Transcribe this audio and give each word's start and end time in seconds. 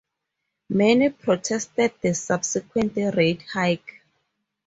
Many 0.71 1.09
protested 1.11 1.93
the 2.01 2.15
subsequent 2.15 2.97
rate 2.97 3.43
hike. 3.53 4.01